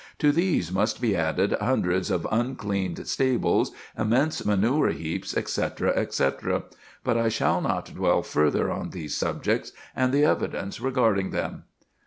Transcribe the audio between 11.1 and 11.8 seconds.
them.